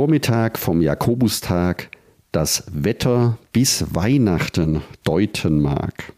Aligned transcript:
Vormittag 0.00 0.58
vom 0.58 0.80
Jakobustag 0.80 1.90
das 2.32 2.64
Wetter 2.72 3.36
bis 3.52 3.84
Weihnachten 3.94 4.80
deuten 5.04 5.60
mag. 5.60 6.14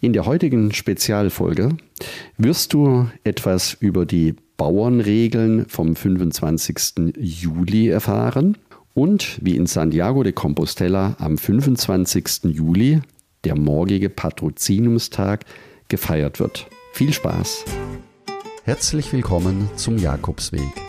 In 0.00 0.14
der 0.14 0.24
heutigen 0.24 0.72
Spezialfolge 0.72 1.76
wirst 2.38 2.72
du 2.72 3.06
etwas 3.24 3.74
über 3.74 4.06
die 4.06 4.34
Bauernregeln 4.56 5.66
vom 5.68 5.94
25. 5.94 7.12
Juli 7.18 7.88
erfahren 7.88 8.56
und 8.94 9.38
wie 9.42 9.56
in 9.56 9.66
Santiago 9.66 10.22
de 10.22 10.32
Compostela 10.32 11.14
am 11.18 11.36
25. 11.36 12.44
Juli 12.44 13.02
der 13.44 13.58
morgige 13.58 14.08
Patrozinumstag 14.08 15.44
gefeiert 15.88 16.40
wird. 16.40 16.66
Viel 16.94 17.12
Spaß! 17.12 17.66
Herzlich 18.64 19.12
willkommen 19.12 19.68
zum 19.76 19.98
Jakobsweg. 19.98 20.88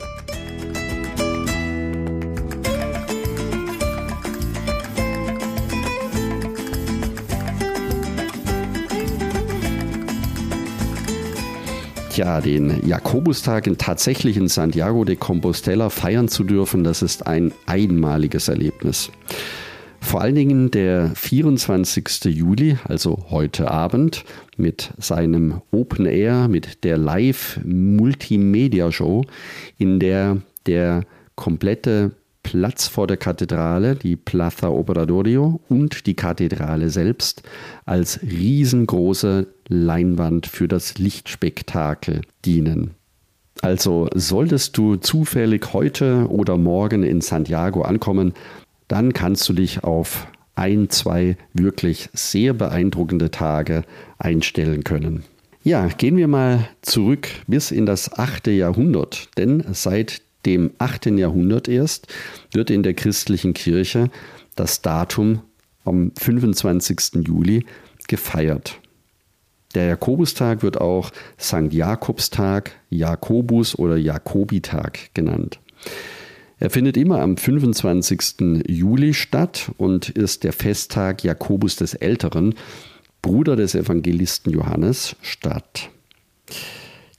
Tja, 12.21 12.39
den 12.39 12.87
Jakobustag 12.87 13.65
in 13.65 13.79
tatsächlich 13.79 14.37
in 14.37 14.47
Santiago 14.47 15.03
de 15.05 15.15
Compostela 15.15 15.89
feiern 15.89 16.27
zu 16.27 16.43
dürfen, 16.43 16.83
das 16.83 17.01
ist 17.01 17.25
ein 17.25 17.51
einmaliges 17.65 18.47
Erlebnis. 18.47 19.09
Vor 19.99 20.21
allen 20.21 20.35
Dingen 20.35 20.69
der 20.69 21.09
24. 21.15 22.25
Juli, 22.25 22.77
also 22.83 23.25
heute 23.31 23.71
Abend, 23.71 24.23
mit 24.55 24.91
seinem 24.99 25.63
Open 25.71 26.05
Air, 26.05 26.47
mit 26.47 26.83
der 26.83 26.99
Live-Multimedia-Show, 26.99 29.23
in 29.79 29.99
der 29.99 30.37
der 30.67 31.05
komplette 31.33 32.11
Platz 32.43 32.87
vor 32.87 33.07
der 33.07 33.17
Kathedrale, 33.17 33.95
die 33.95 34.15
Plaza 34.15 34.69
Obradorio 34.69 35.61
und 35.69 36.05
die 36.05 36.15
Kathedrale 36.15 36.89
selbst 36.89 37.43
als 37.85 38.21
riesengroße 38.21 39.47
Leinwand 39.67 40.47
für 40.47 40.67
das 40.67 40.97
Lichtspektakel 40.97 42.21
dienen. 42.45 42.91
Also 43.61 44.07
solltest 44.15 44.77
du 44.77 44.95
zufällig 44.95 45.73
heute 45.73 46.27
oder 46.29 46.57
morgen 46.57 47.03
in 47.03 47.21
Santiago 47.21 47.83
ankommen, 47.83 48.33
dann 48.87 49.13
kannst 49.13 49.47
du 49.47 49.53
dich 49.53 49.83
auf 49.83 50.27
ein, 50.55 50.89
zwei 50.89 51.37
wirklich 51.53 52.09
sehr 52.13 52.53
beeindruckende 52.53 53.31
Tage 53.31 53.83
einstellen 54.17 54.83
können. 54.83 55.23
Ja, 55.63 55.87
gehen 55.87 56.17
wir 56.17 56.27
mal 56.27 56.67
zurück 56.81 57.27
bis 57.47 57.71
in 57.71 57.85
das 57.85 58.17
8. 58.17 58.47
Jahrhundert, 58.47 59.29
denn 59.37 59.63
seit 59.73 60.21
dem 60.45 60.71
8. 60.77 61.07
Jahrhundert 61.07 61.67
erst 61.67 62.07
wird 62.51 62.69
in 62.69 62.83
der 62.83 62.93
christlichen 62.93 63.53
Kirche 63.53 64.09
das 64.55 64.81
Datum 64.81 65.41
am 65.83 66.11
25. 66.17 67.25
Juli 67.25 67.65
gefeiert. 68.07 68.79
Der 69.73 69.85
Jakobustag 69.85 70.63
wird 70.63 70.79
auch 70.79 71.11
St. 71.39 71.71
Jakobstag, 71.71 72.71
Jakobus 72.89 73.77
oder 73.77 73.95
Jakobitag 73.95 75.13
genannt. 75.13 75.59
Er 76.59 76.69
findet 76.69 76.97
immer 76.97 77.21
am 77.21 77.37
25. 77.37 78.63
Juli 78.67 79.13
statt 79.13 79.71
und 79.77 80.09
ist 80.09 80.43
der 80.43 80.53
Festtag 80.53 81.23
Jakobus 81.23 81.75
des 81.75 81.95
Älteren, 81.95 82.53
Bruder 83.21 83.55
des 83.55 83.73
Evangelisten 83.73 84.51
Johannes, 84.51 85.15
statt. 85.21 85.89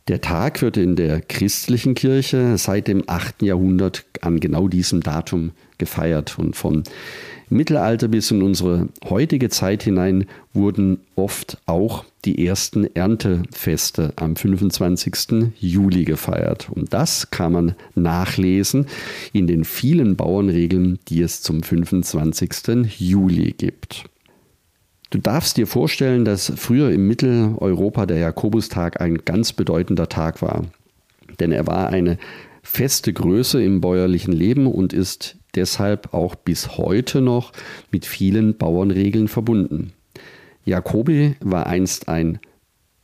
Der 0.08 0.20
Tag 0.20 0.62
wird 0.62 0.76
in 0.76 0.96
der 0.96 1.20
christlichen 1.20 1.94
Kirche 1.94 2.58
seit 2.58 2.88
dem 2.88 3.04
8. 3.06 3.42
Jahrhundert 3.42 4.04
an 4.20 4.40
genau 4.40 4.66
diesem 4.66 5.00
Datum 5.00 5.52
gefeiert 5.78 6.38
und 6.38 6.56
von 6.56 6.82
Mittelalter 7.48 8.08
bis 8.08 8.30
in 8.30 8.42
unsere 8.42 8.88
heutige 9.08 9.48
Zeit 9.48 9.82
hinein 9.82 10.24
wurden 10.54 11.00
oft 11.14 11.58
auch 11.66 12.04
die 12.24 12.46
ersten 12.46 12.84
Erntefeste 12.96 14.12
am 14.16 14.36
25. 14.36 15.52
Juli 15.60 16.04
gefeiert. 16.04 16.68
Und 16.70 16.92
das 16.92 17.30
kann 17.30 17.52
man 17.52 17.74
nachlesen 17.94 18.86
in 19.32 19.46
den 19.46 19.64
vielen 19.64 20.16
Bauernregeln, 20.16 20.98
die 21.08 21.20
es 21.20 21.42
zum 21.42 21.62
25. 21.62 22.98
Juli 22.98 23.52
gibt. 23.52 24.04
Du 25.12 25.18
darfst 25.18 25.58
dir 25.58 25.66
vorstellen, 25.66 26.24
dass 26.24 26.50
früher 26.56 26.90
im 26.90 27.06
Mitteleuropa 27.06 28.06
der 28.06 28.16
Jakobustag 28.16 29.02
ein 29.02 29.18
ganz 29.26 29.52
bedeutender 29.52 30.08
Tag 30.08 30.40
war. 30.40 30.64
Denn 31.38 31.52
er 31.52 31.66
war 31.66 31.90
eine 31.90 32.16
feste 32.62 33.12
Größe 33.12 33.62
im 33.62 33.82
bäuerlichen 33.82 34.32
Leben 34.32 34.66
und 34.66 34.94
ist 34.94 35.36
deshalb 35.54 36.14
auch 36.14 36.34
bis 36.34 36.78
heute 36.78 37.20
noch 37.20 37.52
mit 37.90 38.06
vielen 38.06 38.56
Bauernregeln 38.56 39.28
verbunden. 39.28 39.92
Jakobi 40.64 41.36
war 41.40 41.66
einst 41.66 42.08
ein 42.08 42.38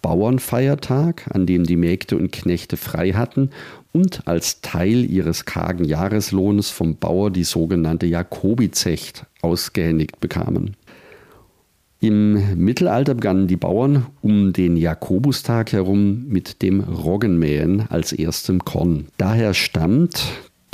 Bauernfeiertag, 0.01 1.27
an 1.35 1.45
dem 1.45 1.65
die 1.65 1.77
Mägde 1.77 2.17
und 2.17 2.33
Knechte 2.33 2.79
frei 2.79 3.13
hatten 3.13 3.51
und 3.93 4.27
als 4.27 4.63
Teil 4.63 5.05
ihres 5.05 5.45
kargen 5.45 5.85
Jahreslohnes 5.85 6.71
vom 6.71 6.97
Bauer 6.97 7.31
die 7.31 7.45
sogenannte 7.45 8.07
Jakobizecht 8.07 9.27
ausgehändigt 9.43 10.21
bekamen. 10.21 10.75
Im 12.01 12.65
Mittelalter 12.65 13.15
begannen 13.15 13.49
die 13.49 13.57
Bauern 13.57 14.07
um 14.21 14.53
den 14.53 14.77
Jakobustag 14.77 15.73
herum 15.73 16.27
mit 16.29 16.63
dem 16.63 16.81
Roggenmähen 16.81 17.89
als 17.89 18.13
erstem 18.13 18.65
Korn. 18.65 19.09
Daher 19.17 19.53
stammt 19.53 20.23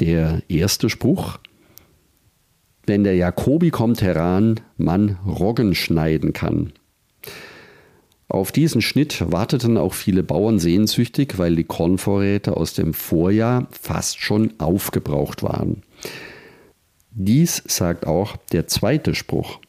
der 0.01 0.43
erste 0.49 0.91
Spruch, 0.91 1.39
wenn 2.87 3.05
der 3.05 3.17
Jakobi 3.17 3.71
kommt 3.71 4.03
heran, 4.03 4.61
man 4.77 5.17
Roggen 5.27 5.75
schneiden 5.75 6.35
kann. 6.35 6.73
Auf 8.29 8.53
diesen 8.53 8.83
Schnitt 8.83 9.25
warteten 9.33 9.79
auch 9.79 9.95
viele 9.95 10.23
Bauern 10.23 10.59
sehnsüchtig, 10.59 11.39
weil 11.39 11.57
die 11.57 11.65
Kornvorräte 11.65 12.57
aus 12.57 12.75
dem 12.75 12.93
Vorjahr 12.93 13.69
fast 13.71 14.21
schon 14.21 14.53
aufgebraucht 14.59 15.43
waren. 15.43 15.83
Dies 17.13 17.63
sagt 17.67 18.07
auch 18.07 18.37
der 18.53 18.67
zweite 18.67 19.15
Spruch. 19.15 19.61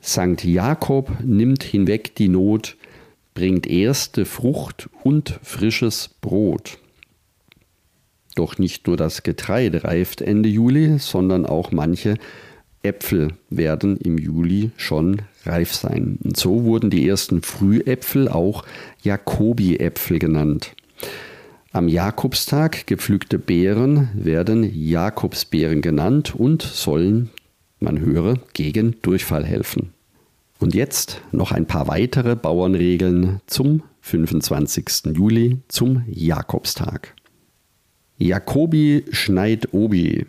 Sankt 0.00 0.44
Jakob 0.44 1.10
nimmt 1.22 1.62
hinweg 1.62 2.14
die 2.14 2.28
Not, 2.28 2.76
bringt 3.34 3.66
erste 3.66 4.24
Frucht 4.24 4.88
und 5.02 5.38
frisches 5.42 6.10
Brot. 6.20 6.78
Doch 8.34 8.58
nicht 8.58 8.86
nur 8.86 8.96
das 8.96 9.22
Getreide 9.22 9.84
reift 9.84 10.20
Ende 10.20 10.48
Juli, 10.48 10.98
sondern 10.98 11.44
auch 11.44 11.72
manche 11.72 12.14
Äpfel 12.82 13.32
werden 13.50 13.96
im 13.96 14.18
Juli 14.18 14.70
schon 14.76 15.22
reif 15.44 15.74
sein. 15.74 16.18
Und 16.22 16.36
so 16.36 16.64
wurden 16.64 16.90
die 16.90 17.08
ersten 17.08 17.42
Frühäpfel 17.42 18.28
auch 18.28 18.64
Jakobi-Äpfel 19.02 20.18
genannt. 20.18 20.74
Am 21.72 21.88
Jakobstag 21.88 22.86
gepflückte 22.86 23.38
Beeren 23.38 24.08
werden 24.14 24.62
Jakobsbeeren 24.72 25.82
genannt 25.82 26.34
und 26.34 26.62
sollen, 26.62 27.30
man 27.80 28.00
höre, 28.00 28.38
gegen 28.54 29.00
Durchfall 29.02 29.44
helfen. 29.44 29.92
Und 30.58 30.74
jetzt 30.74 31.20
noch 31.30 31.52
ein 31.52 31.66
paar 31.66 31.86
weitere 31.86 32.34
Bauernregeln 32.34 33.40
zum 33.46 33.82
25. 34.00 35.14
Juli, 35.14 35.58
zum 35.68 36.02
Jakobstag. 36.08 37.14
Jakobi 38.16 39.04
schneit 39.10 39.72
Obi. 39.72 40.26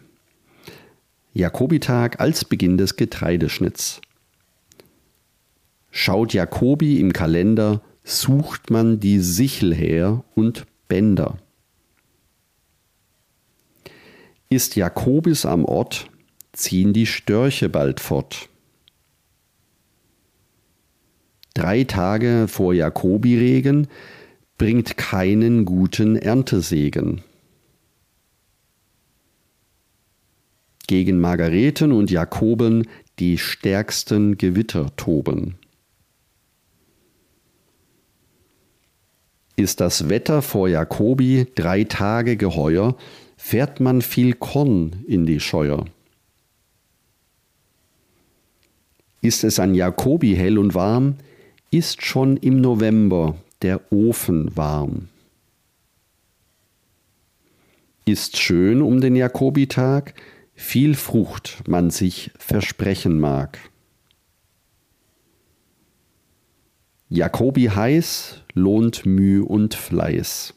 Jakobitag 1.34 2.20
als 2.20 2.46
Beginn 2.46 2.78
des 2.78 2.96
Getreideschnitts. 2.96 4.02
Schaut 5.90 6.34
Jakobi 6.34 7.00
im 7.00 7.14
Kalender, 7.14 7.82
sucht 8.04 8.70
man 8.70 9.00
die 9.00 9.20
Sichel 9.20 9.74
her 9.74 10.24
und 10.36 10.66
Bänder. 10.88 11.38
Ist 14.50 14.76
Jakobis 14.76 15.46
am 15.46 15.66
Ort, 15.66 16.09
ziehen 16.60 16.94
die 16.94 17.06
Störche 17.06 17.70
bald 17.70 18.00
fort. 18.00 18.50
Drei 21.54 21.84
Tage 21.84 22.48
vor 22.48 22.74
Jakobiregen 22.74 23.88
bringt 24.58 24.98
keinen 24.98 25.66
guten 25.66 26.16
Erntesegen. 26.16 27.24
gegen 30.90 31.20
Margareten 31.20 31.92
und 31.92 32.10
Jakoben 32.10 32.88
die 33.20 33.38
stärksten 33.38 34.40
Gewitter 34.40 34.88
toben. 34.96 35.60
Ist 39.56 39.82
das 39.82 40.10
Wetter 40.10 40.42
vor 40.42 40.68
Jakobi 40.68 41.46
drei 41.54 41.84
Tage 41.84 42.38
geheuer, 42.38 42.98
fährt 43.38 43.80
man 43.80 44.02
viel 44.02 44.34
Korn 44.34 45.04
in 45.06 45.28
die 45.28 45.40
Scheuer. 45.40 45.86
Ist 49.22 49.44
es 49.44 49.60
an 49.60 49.76
Jakobi 49.76 50.36
hell 50.36 50.58
und 50.58 50.74
warm, 50.74 51.16
ist 51.72 52.06
schon 52.06 52.38
im 52.38 52.62
November 52.62 53.36
der 53.62 53.92
Ofen 53.92 54.56
warm. 54.56 55.10
Ist 58.06 58.38
schön 58.38 58.82
um 58.82 59.02
den 59.02 59.16
Jakobitag, 59.16 60.14
viel 60.56 60.96
Frucht 60.96 61.64
man 61.68 61.90
sich 61.90 62.32
versprechen 62.38 63.20
mag. 63.20 63.60
Jakobi 67.10 67.66
heiß 67.66 68.44
lohnt 68.54 69.06
Mühe 69.06 69.44
und 69.44 69.74
Fleiß. 69.74 70.54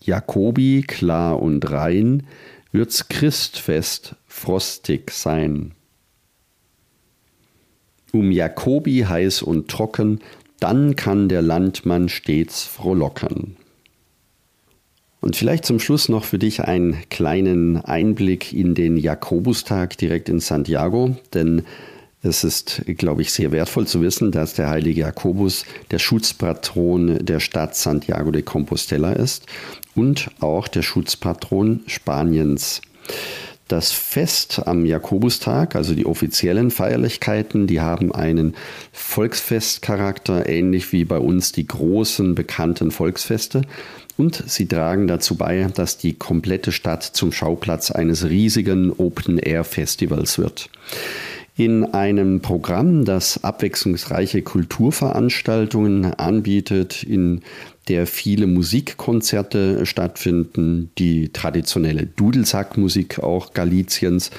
Jakobi 0.00 0.84
klar 0.86 1.40
und 1.40 1.70
rein 1.70 2.26
wird's 2.72 3.08
Christfest 3.08 4.16
frostig 4.26 5.10
sein. 5.10 5.74
Um 8.12 8.30
Jakobi 8.30 9.06
heiß 9.08 9.42
und 9.42 9.68
trocken, 9.68 10.20
dann 10.60 10.94
kann 10.96 11.28
der 11.28 11.42
Landmann 11.42 12.08
stets 12.08 12.62
frohlocken. 12.62 13.56
Und 15.20 15.36
vielleicht 15.36 15.64
zum 15.64 15.80
Schluss 15.80 16.08
noch 16.08 16.24
für 16.24 16.38
dich 16.38 16.62
einen 16.62 16.96
kleinen 17.08 17.76
Einblick 17.76 18.52
in 18.52 18.74
den 18.74 18.96
Jakobustag 18.96 19.96
direkt 19.96 20.28
in 20.28 20.40
Santiago, 20.40 21.16
denn 21.32 21.62
es 22.22 22.44
ist, 22.44 22.82
glaube 22.98 23.22
ich, 23.22 23.32
sehr 23.32 23.50
wertvoll 23.50 23.86
zu 23.86 24.00
wissen, 24.00 24.30
dass 24.30 24.54
der 24.54 24.68
heilige 24.68 25.00
Jakobus 25.00 25.64
der 25.90 25.98
Schutzpatron 25.98 27.24
der 27.24 27.40
Stadt 27.40 27.74
Santiago 27.74 28.30
de 28.30 28.42
Compostela 28.42 29.12
ist 29.12 29.46
und 29.96 30.28
auch 30.40 30.68
der 30.68 30.82
Schutzpatron 30.82 31.80
Spaniens. 31.86 32.80
Das 33.72 33.90
Fest 33.90 34.60
am 34.66 34.84
Jakobustag, 34.84 35.76
also 35.76 35.94
die 35.94 36.04
offiziellen 36.04 36.70
Feierlichkeiten, 36.70 37.66
die 37.66 37.80
haben 37.80 38.14
einen 38.14 38.54
Volksfestcharakter, 38.92 40.46
ähnlich 40.46 40.92
wie 40.92 41.06
bei 41.06 41.16
uns 41.16 41.52
die 41.52 41.66
großen 41.66 42.34
bekannten 42.34 42.90
Volksfeste. 42.90 43.62
Und 44.18 44.44
sie 44.46 44.68
tragen 44.68 45.06
dazu 45.06 45.36
bei, 45.36 45.66
dass 45.74 45.96
die 45.96 46.12
komplette 46.12 46.70
Stadt 46.70 47.02
zum 47.02 47.32
Schauplatz 47.32 47.90
eines 47.90 48.28
riesigen 48.28 48.92
Open-Air-Festivals 48.92 50.36
wird 50.36 50.68
in 51.56 51.84
einem 51.84 52.40
Programm, 52.40 53.04
das 53.04 53.44
abwechslungsreiche 53.44 54.42
Kulturveranstaltungen 54.42 56.06
anbietet, 56.14 57.02
in 57.02 57.42
der 57.88 58.06
viele 58.06 58.46
Musikkonzerte 58.46 59.84
stattfinden, 59.84 60.90
die 60.98 61.30
traditionelle 61.30 62.06
Dudelsackmusik 62.06 63.18
auch 63.18 63.52
Galiciens 63.52 64.30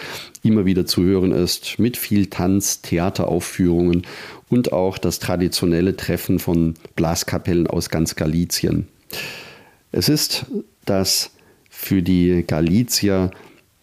immer 0.41 0.65
wieder 0.65 0.85
zu 0.85 1.03
hören 1.03 1.31
ist, 1.31 1.77
mit 1.77 1.97
viel 1.97 2.27
Tanz, 2.27 2.81
Theateraufführungen 2.81 4.03
und 4.49 4.71
auch 4.71 4.97
das 4.97 5.19
traditionelle 5.19 5.95
Treffen 5.95 6.39
von 6.39 6.75
Blaskapellen 6.95 7.67
aus 7.67 7.89
ganz 7.89 8.15
Galicien. 8.15 8.87
Es 9.91 10.09
ist 10.09 10.45
das 10.85 11.31
für 11.69 12.01
die 12.01 12.43
Galicier 12.47 13.31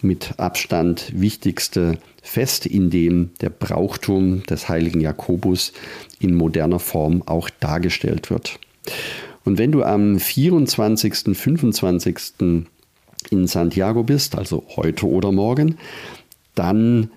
mit 0.03 0.39
Abstand 0.39 1.13
wichtigste 1.15 1.99
Fest, 2.23 2.67
in 2.67 2.91
dem 2.91 3.31
der 3.41 3.51
Brauchtum 3.51 4.43
des 4.45 4.69
heiligen 4.69 5.01
Jakobus 5.01 5.73
in 6.19 6.35
moderner 6.35 6.79
Form 6.79 7.23
auch 7.27 7.51
dargestellt 7.51 8.31
wird. 8.31 8.59
Und 9.45 9.59
wenn 9.59 9.73
du 9.73 9.83
am 9.83 10.19
24., 10.19 11.37
25. 11.37 12.67
in 13.31 13.47
Santiago 13.47 14.03
bist, 14.03 14.37
also 14.37 14.65
heute 14.77 15.07
oder 15.07 15.33
morgen, 15.33 15.79
dann 16.55 17.11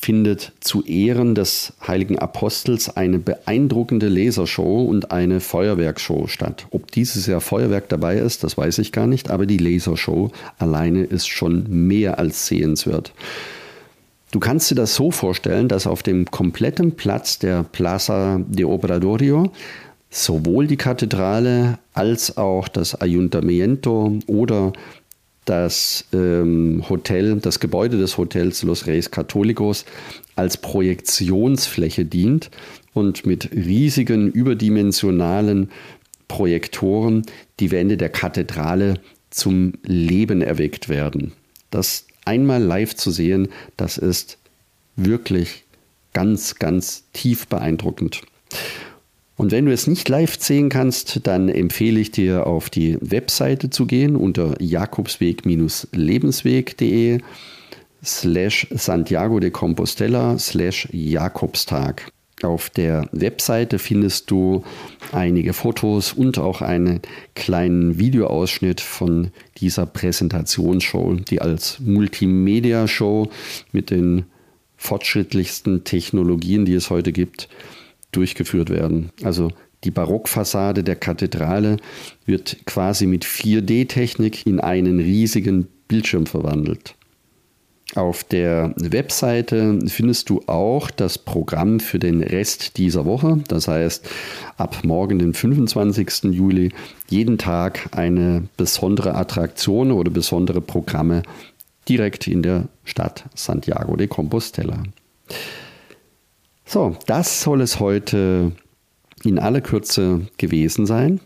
findet 0.00 0.52
zu 0.60 0.84
Ehren 0.84 1.34
des 1.34 1.72
heiligen 1.86 2.18
Apostels 2.18 2.96
eine 2.96 3.18
beeindruckende 3.18 4.08
Lasershow 4.08 4.84
und 4.84 5.10
eine 5.10 5.40
Feuerwerkshow 5.40 6.28
statt. 6.28 6.66
Ob 6.70 6.92
dieses 6.92 7.26
Jahr 7.26 7.40
Feuerwerk 7.40 7.88
dabei 7.88 8.16
ist, 8.16 8.44
das 8.44 8.56
weiß 8.56 8.78
ich 8.78 8.92
gar 8.92 9.08
nicht, 9.08 9.28
aber 9.28 9.44
die 9.44 9.58
Lasershow 9.58 10.30
alleine 10.58 11.02
ist 11.02 11.26
schon 11.26 11.88
mehr 11.88 12.18
als 12.20 12.46
sehenswert. 12.46 13.12
Du 14.30 14.38
kannst 14.38 14.70
dir 14.70 14.76
das 14.76 14.94
so 14.94 15.10
vorstellen, 15.10 15.68
dass 15.68 15.86
auf 15.86 16.04
dem 16.04 16.26
kompletten 16.30 16.92
Platz 16.92 17.40
der 17.40 17.64
Plaza 17.64 18.40
de 18.46 18.66
Obradorio 18.66 19.50
sowohl 20.10 20.68
die 20.68 20.76
Kathedrale 20.76 21.78
als 21.92 22.36
auch 22.36 22.68
das 22.68 22.94
Ayuntamiento 22.94 24.18
oder 24.26 24.72
das 25.48 26.04
ähm, 26.12 26.84
Hotel, 26.88 27.36
das 27.36 27.58
Gebäude 27.60 27.96
des 27.96 28.18
Hotels 28.18 28.62
Los 28.62 28.86
Reyes 28.86 29.10
Católicos 29.10 29.84
als 30.36 30.58
Projektionsfläche 30.58 32.04
dient 32.04 32.50
und 32.92 33.24
mit 33.24 33.50
riesigen 33.52 34.30
überdimensionalen 34.30 35.70
Projektoren 36.28 37.22
die 37.60 37.70
Wände 37.70 37.96
der 37.96 38.10
Kathedrale 38.10 39.00
zum 39.30 39.72
Leben 39.84 40.42
erweckt 40.42 40.88
werden. 40.88 41.32
Das 41.70 42.06
einmal 42.24 42.62
live 42.62 42.94
zu 42.94 43.10
sehen, 43.10 43.48
das 43.76 43.96
ist 43.96 44.38
wirklich 44.96 45.64
ganz, 46.12 46.56
ganz 46.56 47.04
tief 47.12 47.46
beeindruckend. 47.46 48.22
Und 49.38 49.52
wenn 49.52 49.64
du 49.66 49.72
es 49.72 49.86
nicht 49.86 50.08
live 50.08 50.36
sehen 50.38 50.68
kannst, 50.68 51.26
dann 51.28 51.48
empfehle 51.48 52.00
ich 52.00 52.10
dir 52.10 52.48
auf 52.48 52.70
die 52.70 52.98
Webseite 53.00 53.70
zu 53.70 53.86
gehen 53.86 54.16
unter 54.16 54.60
jakobsweg-lebensweg.de 54.60 57.20
slash 58.04 58.66
Santiago 58.70 59.38
de 59.38 59.52
Compostela 59.52 60.36
slash 60.40 60.88
Jakobstag. 60.90 62.10
Auf 62.42 62.68
der 62.68 63.08
Webseite 63.12 63.78
findest 63.78 64.28
du 64.32 64.64
einige 65.12 65.52
Fotos 65.52 66.12
und 66.12 66.38
auch 66.38 66.60
einen 66.60 67.00
kleinen 67.36 67.96
Videoausschnitt 67.96 68.80
von 68.80 69.30
dieser 69.58 69.86
Präsentationsshow, 69.86 71.14
die 71.14 71.40
als 71.40 71.78
Multimedia-Show 71.78 73.28
mit 73.70 73.90
den 73.90 74.24
fortschrittlichsten 74.76 75.84
Technologien, 75.84 76.64
die 76.64 76.74
es 76.74 76.90
heute 76.90 77.12
gibt, 77.12 77.48
durchgeführt 78.12 78.70
werden. 78.70 79.10
Also 79.22 79.50
die 79.84 79.90
Barockfassade 79.90 80.82
der 80.82 80.96
Kathedrale 80.96 81.76
wird 82.26 82.58
quasi 82.66 83.06
mit 83.06 83.24
4D-Technik 83.24 84.46
in 84.46 84.60
einen 84.60 84.98
riesigen 84.98 85.68
Bildschirm 85.86 86.26
verwandelt. 86.26 86.94
Auf 87.94 88.22
der 88.22 88.74
Webseite 88.76 89.78
findest 89.86 90.28
du 90.28 90.42
auch 90.46 90.90
das 90.90 91.16
Programm 91.16 91.80
für 91.80 91.98
den 91.98 92.22
Rest 92.22 92.76
dieser 92.76 93.06
Woche. 93.06 93.42
Das 93.48 93.66
heißt, 93.66 94.06
ab 94.58 94.80
morgen, 94.82 95.18
den 95.18 95.32
25. 95.32 96.24
Juli, 96.24 96.70
jeden 97.08 97.38
Tag 97.38 97.88
eine 97.96 98.44
besondere 98.58 99.14
Attraktion 99.14 99.90
oder 99.90 100.10
besondere 100.10 100.60
Programme 100.60 101.22
direkt 101.88 102.26
in 102.26 102.42
der 102.42 102.68
Stadt 102.84 103.24
Santiago 103.34 103.96
de 103.96 104.06
Compostela. 104.06 104.82
So, 106.70 106.94
das 107.06 107.40
soll 107.40 107.62
es 107.62 107.80
heute 107.80 108.52
in 109.24 109.38
aller 109.38 109.62
Kürze 109.62 110.26
gewesen 110.36 110.84
sein. 110.84 111.18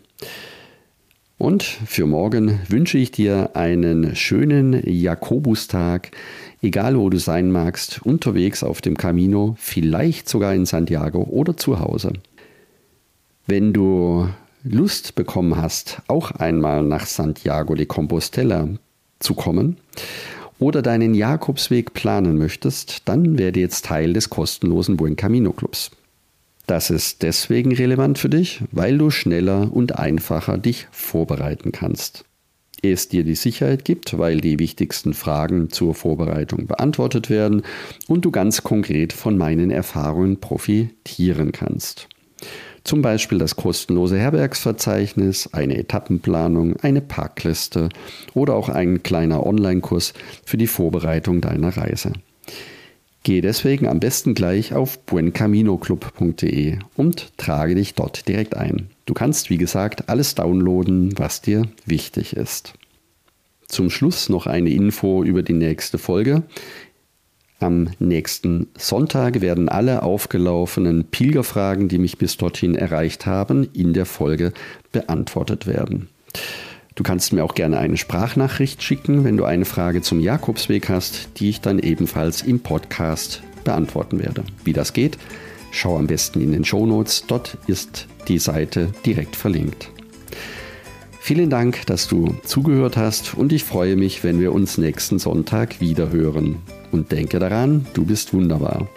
Und 1.37 1.63
für 1.63 2.05
morgen 2.05 2.61
wünsche 2.69 2.97
ich 2.97 3.11
dir 3.11 3.53
einen 3.53 4.15
schönen 4.15 4.81
Jakobustag, 4.89 6.11
egal 6.61 6.97
wo 6.97 7.09
du 7.09 7.19
sein 7.19 7.51
magst, 7.51 8.01
unterwegs 8.05 8.63
auf 8.63 8.79
dem 8.79 8.95
Camino, 8.95 9.55
vielleicht 9.59 10.29
sogar 10.29 10.55
in 10.55 10.65
Santiago 10.65 11.23
oder 11.23 11.57
zu 11.57 11.77
Hause. 11.77 12.13
Wenn 13.45 13.73
du 13.73 14.29
Lust 14.63 15.15
bekommen 15.15 15.57
hast, 15.57 16.01
auch 16.07 16.31
einmal 16.31 16.83
nach 16.83 17.05
Santiago 17.05 17.75
de 17.75 17.85
Compostela 17.85 18.69
zu 19.19 19.33
kommen 19.33 19.75
oder 20.59 20.81
deinen 20.81 21.13
Jakobsweg 21.13 21.93
planen 21.93 22.37
möchtest, 22.37 23.01
dann 23.05 23.37
werde 23.37 23.59
jetzt 23.59 23.85
Teil 23.85 24.13
des 24.13 24.29
kostenlosen 24.29 24.97
Buen 24.97 25.15
Camino 25.15 25.51
Clubs. 25.51 25.91
Das 26.65 26.89
ist 26.89 27.23
deswegen 27.23 27.73
relevant 27.73 28.17
für 28.17 28.29
dich, 28.29 28.61
weil 28.71 28.97
du 28.97 29.09
schneller 29.09 29.69
und 29.73 29.99
einfacher 29.99 30.57
dich 30.57 30.87
vorbereiten 30.91 31.71
kannst. 31.71 32.23
Es 32.81 33.07
dir 33.07 33.23
die 33.23 33.35
Sicherheit 33.35 33.85
gibt, 33.85 34.17
weil 34.17 34.41
die 34.41 34.59
wichtigsten 34.59 35.13
Fragen 35.13 35.69
zur 35.69 35.95
Vorbereitung 35.95 36.67
beantwortet 36.67 37.29
werden 37.29 37.63
und 38.07 38.25
du 38.25 38.31
ganz 38.31 38.63
konkret 38.63 39.13
von 39.13 39.37
meinen 39.37 39.71
Erfahrungen 39.71 40.39
profitieren 40.41 41.53
kannst. 41.53 42.09
Zum 42.83 43.01
Beispiel 43.01 43.37
das 43.37 43.55
kostenlose 43.55 44.17
Herbergsverzeichnis, 44.17 45.49
eine 45.53 45.77
Etappenplanung, 45.77 46.75
eine 46.81 47.01
Packliste 47.01 47.89
oder 48.33 48.55
auch 48.55 48.67
ein 48.67 49.03
kleiner 49.03 49.45
Online-Kurs 49.45 50.13
für 50.45 50.57
die 50.57 50.67
Vorbereitung 50.67 51.39
deiner 51.39 51.77
Reise. 51.77 52.11
Gehe 53.23 53.41
deswegen 53.41 53.87
am 53.87 54.01
besten 54.01 54.33
gleich 54.33 54.73
auf 54.73 54.99
buencaminoclub.de 54.99 56.79
und 56.97 57.37
trage 57.37 57.73
dich 57.73 57.93
dort 57.93 58.27
direkt 58.27 58.57
ein. 58.57 58.89
Du 59.05 59.13
kannst, 59.13 59.49
wie 59.49 59.57
gesagt, 59.57 60.09
alles 60.09 60.35
downloaden, 60.35 61.17
was 61.17 61.41
dir 61.41 61.63
wichtig 61.85 62.35
ist. 62.35 62.73
Zum 63.65 63.89
Schluss 63.89 64.27
noch 64.27 64.45
eine 64.45 64.71
Info 64.71 65.23
über 65.23 65.41
die 65.41 65.53
nächste 65.53 65.97
Folge. 65.97 66.43
Am 67.63 67.91
nächsten 67.97 68.67
Sonntag 68.77 69.39
werden 69.39 69.69
alle 69.69 70.03
aufgelaufenen 70.03 71.05
Pilgerfragen, 71.05 71.87
die 71.87 71.97
mich 71.97 72.17
bis 72.17 72.35
dorthin 72.35 72.75
erreicht 72.75 73.25
haben, 73.25 73.69
in 73.71 73.93
der 73.93 74.05
Folge 74.05 74.51
beantwortet 74.91 75.65
werden. 75.65 76.09
Du 76.95 77.03
kannst 77.03 77.31
mir 77.31 77.41
auch 77.41 77.55
gerne 77.55 77.77
eine 77.77 77.95
Sprachnachricht 77.95 78.83
schicken, 78.83 79.23
wenn 79.23 79.37
du 79.37 79.45
eine 79.45 79.63
Frage 79.63 80.01
zum 80.01 80.19
Jakobsweg 80.19 80.89
hast, 80.89 81.39
die 81.39 81.47
ich 81.47 81.61
dann 81.61 81.79
ebenfalls 81.79 82.41
im 82.41 82.59
Podcast 82.59 83.41
beantworten 83.63 84.19
werde. 84.19 84.43
Wie 84.65 84.73
das 84.73 84.91
geht, 84.91 85.17
schau 85.71 85.97
am 85.97 86.07
besten 86.07 86.41
in 86.41 86.51
den 86.51 86.65
Shownotes, 86.65 87.27
dort 87.27 87.57
ist 87.67 88.09
die 88.27 88.39
Seite 88.39 88.89
direkt 89.05 89.37
verlinkt. 89.37 89.89
Vielen 91.21 91.49
Dank, 91.49 91.85
dass 91.85 92.09
du 92.09 92.35
zugehört 92.43 92.97
hast 92.97 93.35
und 93.35 93.53
ich 93.53 93.63
freue 93.63 93.95
mich, 93.95 94.25
wenn 94.25 94.41
wir 94.41 94.51
uns 94.51 94.77
nächsten 94.77 95.17
Sonntag 95.17 95.79
wieder 95.79 96.11
hören. 96.11 96.57
Und 96.93 97.11
denke 97.11 97.39
daran, 97.39 97.87
du 97.95 98.05
bist 98.05 98.33
wunderbar. 98.35 98.87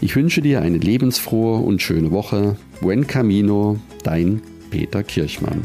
Ich 0.00 0.16
wünsche 0.16 0.42
dir 0.42 0.62
eine 0.62 0.78
lebensfrohe 0.78 1.58
und 1.58 1.80
schöne 1.80 2.10
Woche. 2.10 2.56
Buen 2.80 3.06
Camino, 3.06 3.78
dein 4.02 4.42
Peter 4.70 5.04
Kirchmann. 5.04 5.62